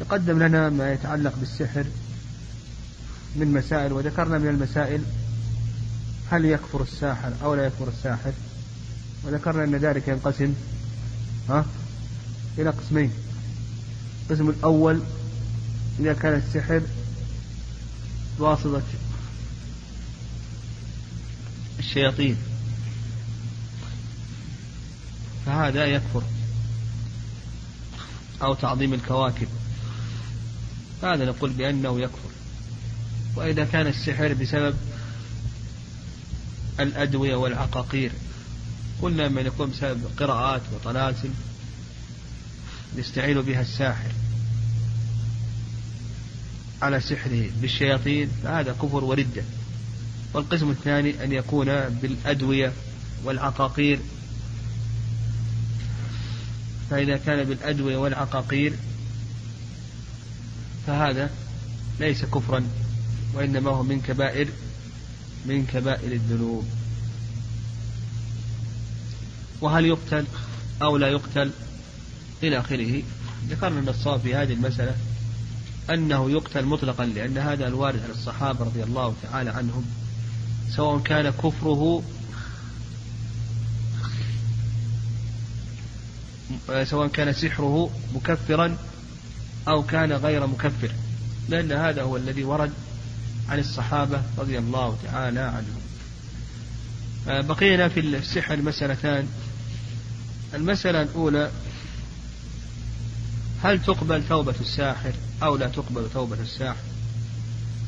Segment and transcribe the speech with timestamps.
[0.00, 1.84] تقدم لنا ما يتعلق بالسحر
[3.36, 5.02] من مسائل وذكرنا من المسائل
[6.30, 8.32] هل يكفر الساحر أو لا يكفر الساحر.
[9.24, 10.54] وذكرنا أن ذلك ينقسم
[11.48, 11.66] ها
[12.58, 13.12] إلى قسمين.
[14.22, 15.00] القسم الأول
[16.00, 16.82] إذا كان السحر
[18.38, 18.82] بواسطة
[21.78, 22.36] الشياطين
[25.46, 26.22] فهذا يكفر
[28.42, 29.48] أو تعظيم الكواكب.
[31.14, 32.30] هذا نقول بأنه يكفر.
[33.36, 34.76] وإذا كان السحر بسبب
[36.80, 38.10] الأدوية والعقاقير
[39.02, 41.34] قلنا من يكون بسبب قراءات وطلاسم
[42.96, 44.10] يستعين بها الساحر
[46.82, 49.42] على سحره بالشياطين فهذا كفر وردة.
[50.34, 52.72] والقسم الثاني أن يكون بالأدوية
[53.24, 53.98] والعقاقير.
[56.90, 58.72] فإذا كان بالأدوية والعقاقير
[60.86, 61.30] فهذا
[62.00, 62.68] ليس كفرا
[63.34, 64.48] وإنما هو من كبائر
[65.46, 66.64] من كبائر الذنوب.
[69.60, 70.24] وهل يقتل
[70.82, 71.50] أو لا يقتل؟
[72.42, 73.02] إلى آخره.
[73.48, 74.96] ذكرنا أن الصواب في هذه المسألة
[75.90, 79.84] أنه يقتل مطلقا لأن هذا الوارد عن الصحابة رضي الله تعالى عنهم
[80.70, 82.02] سواء كان كفره
[86.84, 88.76] سواء كان سحره مكفرا
[89.68, 90.90] أو كان غير مكفر
[91.48, 92.72] لأن هذا هو الذي ورد
[93.48, 95.80] عن الصحابة رضي الله تعالى عنهم.
[97.48, 99.28] بقينا في السحر مسألتان.
[100.54, 101.50] المسألة الأولى
[103.62, 106.82] هل تقبل توبة الساحر أو لا تقبل توبة الساحر؟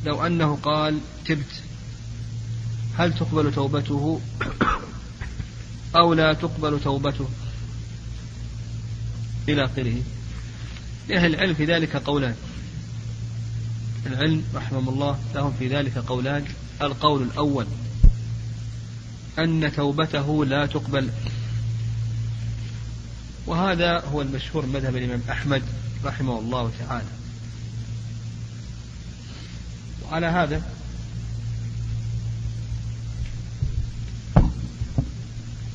[0.05, 1.63] لو أنه قال تبت
[2.99, 4.21] هل تقبل توبته
[5.97, 7.29] أو لا تقبل توبته؟
[9.49, 10.03] إلى آخره.
[11.09, 12.35] لأهل العلم في ذلك قولان.
[14.07, 16.45] العلم رحمه الله لهم في ذلك قولان.
[16.83, 17.67] القول الأول
[19.39, 21.11] أن توبته لا تقبل.
[23.47, 25.63] وهذا هو المشهور مذهب الإمام أحمد
[26.05, 27.09] رحمه الله تعالى.
[30.05, 30.63] وعلى هذا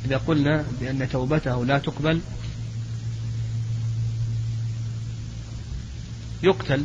[0.05, 2.21] إذا قلنا بأن توبته لا تقبل
[6.43, 6.83] يقتل.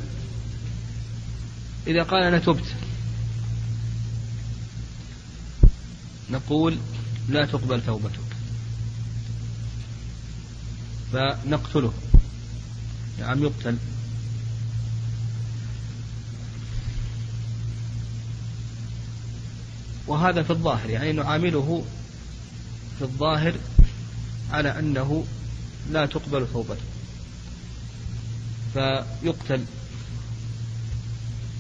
[1.86, 2.74] إذا قال أنا تبت.
[6.30, 6.78] نقول
[7.28, 8.20] لا تقبل توبتك.
[11.12, 11.92] فنقتله.
[13.20, 13.76] نعم يقتل.
[20.06, 21.84] وهذا في الظاهر يعني نعامله
[22.98, 23.54] في الظاهر
[24.50, 25.24] على أنه
[25.91, 26.97] لا تقبل توبته.
[28.74, 29.64] فيقتل.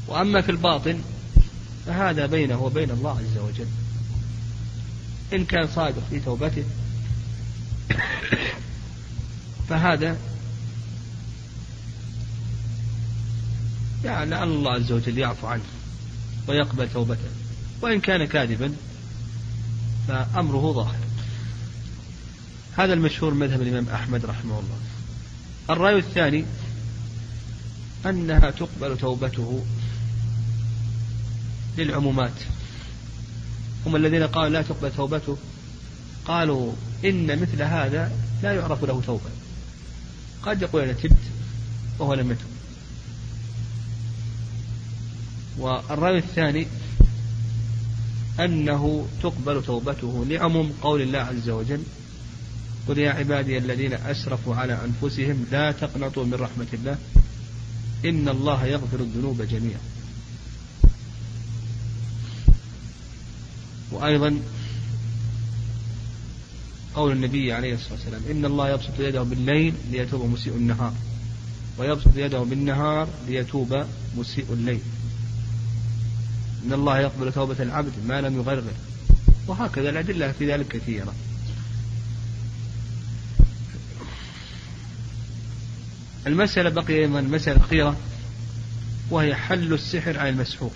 [0.06, 1.00] وأما في الباطن
[1.86, 3.66] فهذا بينه وبين الله عز وجل.
[5.32, 6.64] إن كان صادق في توبته
[9.68, 10.16] فهذا
[14.04, 15.62] يعني لعل الله عز وجل يعفو عنه
[16.48, 17.30] ويقبل توبته.
[17.82, 18.74] وإن كان كاذبا
[20.08, 20.98] فأمره ظاهر.
[22.76, 24.78] هذا المشهور مذهب الإمام أحمد رحمه الله.
[25.70, 26.44] الرأي الثاني
[28.06, 29.64] أنها تقبل توبته
[31.78, 32.32] للعمومات.
[33.86, 35.36] هم الذين قالوا لا تقبل توبته
[36.24, 36.72] قالوا
[37.04, 39.30] إن مثل هذا لا يعرف له توبة.
[40.42, 41.16] قد يقول أنا تبت
[41.98, 42.58] وهو لم يتب.
[45.58, 46.66] والرأي الثاني
[48.40, 51.82] أنه تقبل توبته لعموم قول الله عز وجل
[52.88, 56.98] قل يا عبادي الذين أسرفوا على أنفسهم لا تقنطوا من رحمة الله
[58.04, 59.80] إن الله يغفر الذنوب جميعا.
[63.90, 64.38] وأيضا
[66.94, 70.94] قول النبي عليه الصلاة والسلام إن الله يبسط يده بالليل ليتوب مسيء النهار
[71.78, 73.84] ويبسط يده بالنهار ليتوب
[74.16, 74.80] مسيء الليل.
[76.66, 78.72] إن الله يقبل توبة العبد ما لم يغرغر.
[79.46, 81.14] وهكذا الأدلة في ذلك كثيرة.
[86.28, 87.96] المسألة بقي أيضا مسألة أخيرة
[89.10, 90.70] وهي حل السحر على المسحور.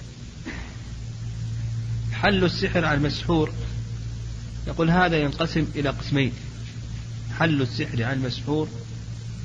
[2.12, 3.52] حل السحر على المسحور.
[4.66, 6.32] يقول هذا ينقسم إلى قسمين.
[7.38, 8.68] حل السحر على المسحور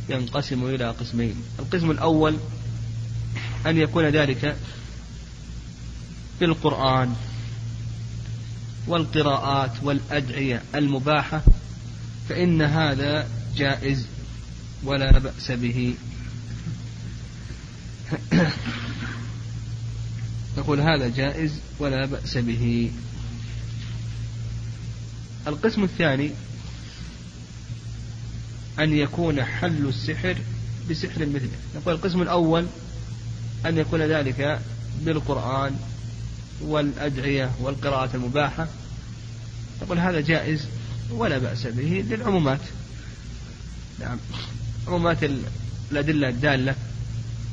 [0.10, 1.36] ينقسم إلى قسمين.
[1.60, 2.38] القسم الأول
[3.66, 4.56] أن يكون ذلك
[6.40, 7.16] في القرآن
[8.88, 11.42] والقراءات والأدعية المباحة
[12.30, 14.17] فإن هذا جائز.
[14.84, 15.96] ولا بأس به.
[20.58, 22.92] نقول هذا جائز ولا بأس به.
[25.48, 26.32] القسم الثاني
[28.80, 30.38] أن يكون حل السحر
[30.90, 32.66] بسحر مثله نقول القسم الأول
[33.66, 34.60] أن يكون ذلك
[35.02, 35.76] بالقرآن
[36.62, 38.68] والأدعية والقراءة المباحة.
[39.82, 40.66] نقول هذا جائز
[41.12, 42.60] ولا بأس به للعمومات.
[44.00, 44.18] نعم.
[44.88, 45.18] عمومات
[45.92, 46.76] الأدلة الدالة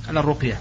[0.08, 0.60] على الرقية.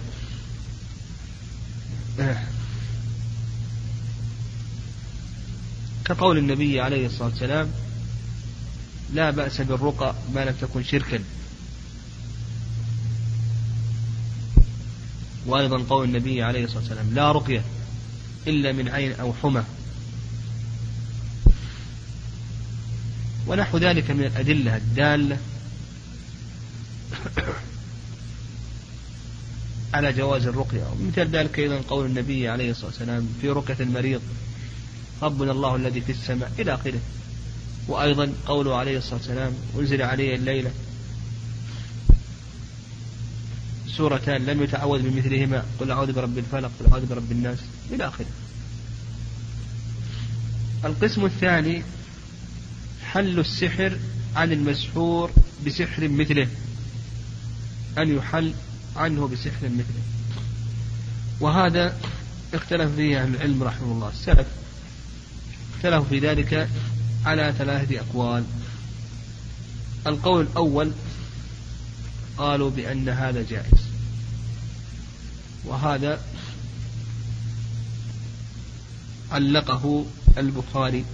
[6.06, 7.72] كقول النبي عليه الصلاة والسلام
[9.14, 11.24] لا بأس بالرقى ما لم تكن شركا.
[15.46, 17.64] وأيضا قول النبي عليه الصلاة والسلام لا رقية
[18.48, 19.64] إلا من عين أو حمى.
[23.48, 25.38] ونحو ذلك من الأدلة الدالة
[29.94, 30.84] على جواز الرقية.
[30.92, 34.22] ومثل ذلك أيضا قول النبي عليه الصلاة والسلام في رقية المريض
[35.22, 37.00] ربنا الله الذي في السماء إلى آخره.
[37.88, 40.72] وأيضا قوله عليه الصلاة والسلام أنزل علي الليلة.
[43.88, 45.66] سورتان لم يتعوذ بمثلهما.
[45.80, 47.58] قل أعوذ برب الفلق قل أعوذ برب الناس.
[47.92, 48.26] إلى آخره.
[50.86, 51.84] القسم الثاني
[53.04, 53.98] حل السحر
[54.36, 55.32] عن المسحور
[55.66, 56.48] بسحر مثله.
[57.98, 58.54] أن يحل
[58.96, 60.04] عنه بسحر مثله.
[61.40, 61.98] وهذا
[62.54, 64.10] اختلف فيه أهل العلم رحمه الله.
[64.10, 64.48] السلف
[65.76, 66.70] اختلفوا في ذلك
[67.26, 68.44] على ثلاثة أقوال.
[70.08, 70.92] القول الأول
[72.38, 73.82] قالوا بأن هذا جائز.
[75.66, 76.22] وهذا
[79.32, 80.06] علقه
[80.38, 81.06] البخاري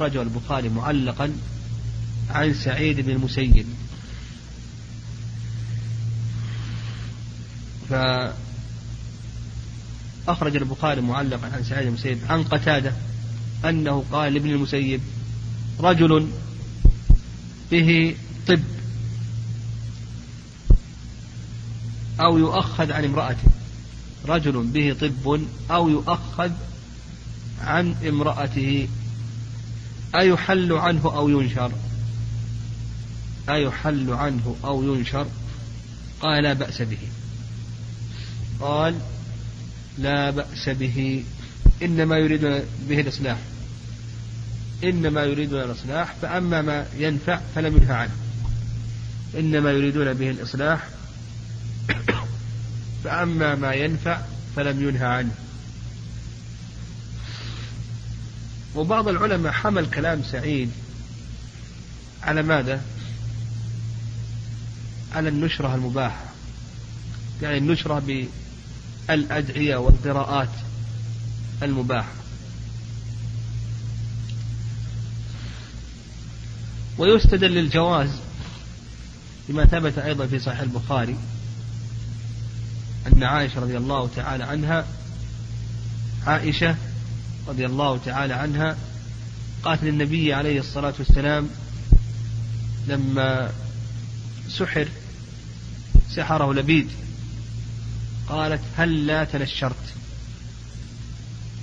[0.00, 1.32] رجل البخاري معلقا
[2.30, 3.66] عن سعيد بن المسيب.
[7.90, 8.36] فأخرج
[10.56, 12.92] البخاري معلقا عن سعيد بن المسيب عن قتادة
[13.64, 15.00] أنه قال لابن المسيب
[15.80, 16.28] رجل
[17.70, 18.16] به
[18.48, 18.60] طب
[22.20, 23.48] أو يؤخذ عن امرأته.
[24.28, 25.40] رجل به طب
[25.70, 26.50] أو يؤخذ
[27.60, 28.88] عن امرأته.
[30.14, 31.72] أيحل عنه أو ينشر؟
[33.48, 35.26] أيحل عنه أو ينشر؟
[36.20, 36.98] قال لا بأس به.
[38.60, 38.98] قال
[39.98, 41.24] لا بأس به
[41.82, 43.38] إنما يريدون به الإصلاح.
[44.84, 48.16] إنما يريدون الإصلاح فأما ما ينفع فلم ينهى عنه.
[49.38, 50.88] إنما يريدون به الإصلاح
[53.04, 54.20] فأما ما ينفع
[54.56, 55.32] فلم ينهى عنه.
[58.74, 60.70] وبعض العلماء حمل كلام سعيد
[62.22, 62.80] على ماذا؟
[65.14, 66.24] على النشرة المباحة.
[67.42, 67.98] يعني النشرة
[69.08, 70.48] بالأدعية والقراءات
[71.62, 72.12] المباحة.
[76.98, 78.10] ويستدل للجواز
[79.48, 81.16] بما ثبت أيضا في صحيح البخاري
[83.06, 84.86] أن عائشة رضي الله تعالى عنها
[86.26, 86.76] عائشة
[87.48, 88.76] رضي الله تعالى عنها
[89.62, 91.48] قالت للنبي عليه الصلاة والسلام
[92.88, 93.50] لما
[94.48, 94.88] سحر
[96.10, 96.88] سحره لبيد
[98.28, 99.94] قالت هل لا تنشرت؟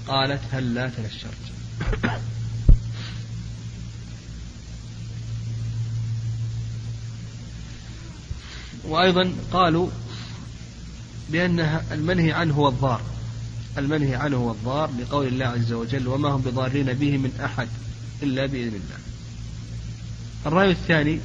[0.07, 1.53] قالت هل لا تنشرت.
[8.83, 9.89] وأيضا قالوا
[11.29, 11.59] بأن
[11.91, 13.01] المنهي عنه هو الضار.
[13.77, 17.67] المنهي عنه هو الضار لقول الله عز وجل وما هم بضارين به من أحد
[18.23, 18.97] إلا بإذن الله.
[20.45, 21.19] الرأي الثاني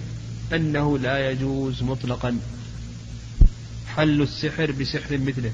[0.53, 2.39] أنه لا يجوز مطلقا.
[3.99, 5.53] حل السحر بسحر مثله.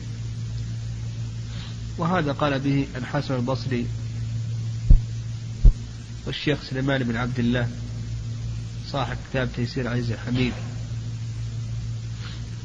[1.99, 3.87] وهذا قال به الحسن البصري
[6.27, 7.69] والشيخ سليمان بن عبد الله
[8.91, 10.53] صاحب كتاب تيسير عزيز الحميد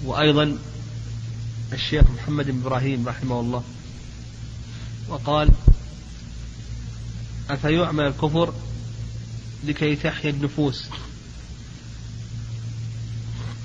[0.04, 0.58] وأيضا
[1.74, 3.64] الشيخ محمد بن إبراهيم رحمه الله
[5.10, 5.50] وقال
[7.50, 8.54] أفيعمل الكفر
[9.66, 10.86] لكي تحيا النفوس؟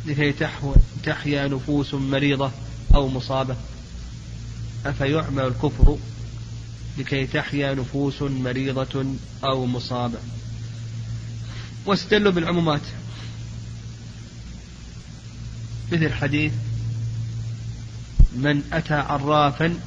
[0.07, 0.35] لكي
[1.05, 2.51] تحيا نفوس مريضة
[2.95, 3.57] أو مصابة.
[4.87, 5.99] أفيعمل الكفر
[6.99, 9.07] لكي تحيا نفوس مريضة
[9.45, 10.19] أو مصابة؟
[11.87, 12.83] واستدلوا بالعمومات.
[15.93, 16.53] مثل حديث
[18.37, 19.79] من أتى عرافا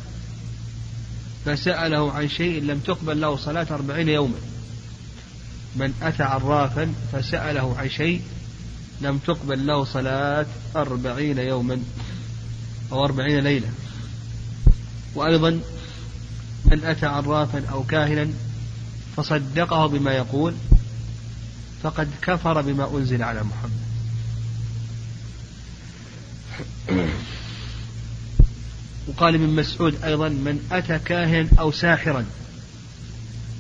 [1.46, 4.38] فسأله عن شيء لم تقبل له صلاة أربعين يوما.
[5.76, 8.22] من أتى عرافا فسأله عن شيء
[9.02, 11.82] لم تقبل له صلاة أربعين يوما
[12.92, 13.70] أو أربعين ليلة.
[15.16, 15.62] وأيضا
[16.66, 18.28] من أتى عرافا أو كاهنا
[19.18, 20.54] فصدقه بما يقول
[21.84, 23.88] فقد كفر بما أنزل على محمد.
[29.08, 32.26] وقال ابن مسعود أيضا من أتى كاهنا أو ساحرا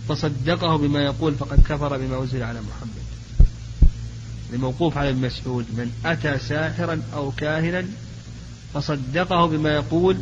[0.09, 3.06] فصدقه بما يقول فقد كفر بما أنزل على محمد.
[4.53, 7.85] الموقوف على ابن مسعود من أتى ساحرا أو كاهنا
[8.73, 10.17] فصدقه بما يقول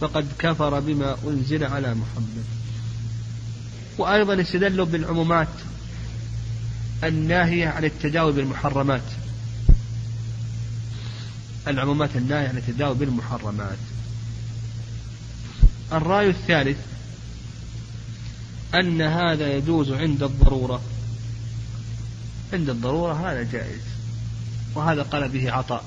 [0.00, 2.44] فقد كفر بما أنزل على محمد.
[3.98, 5.48] وأيضا استدلوا بالعمومات
[7.04, 9.02] الناهية عن التداوي بالمحرمات.
[11.68, 13.78] العمومات الناهية عن التداوي بالمحرمات.
[15.92, 16.78] الرأي الثالث
[18.74, 20.80] أن هذا يجوز عند الضرورة.
[22.52, 23.80] عند الضرورة هذا جائز.
[24.74, 25.84] وهذا قال به عطاء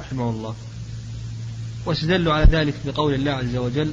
[0.00, 0.54] رحمه الله.
[1.86, 3.92] واستدلوا على ذلك بقول الله عز وجل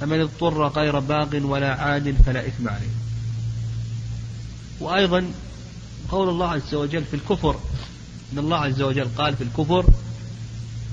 [0.00, 2.94] فمن اضطر غير باغ ولا عاد فلا إثم عليه.
[4.80, 5.24] وأيضا
[6.08, 7.60] قول الله عز وجل في الكفر
[8.32, 9.86] إن الله عز وجل قال في الكفر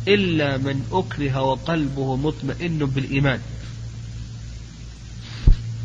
[0.08, 3.42] إلا من أكره وقلبه مطمئن بالإيمان.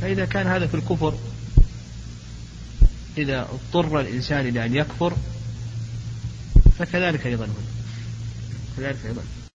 [0.00, 1.14] فإذا كان هذا في الكفر
[3.18, 5.12] إذا اضطر الإنسان إلى أن يكفر
[6.78, 7.54] فكذلك أيضا هنا.
[8.76, 9.22] كذلك أيضا.